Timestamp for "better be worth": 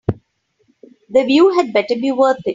1.73-2.39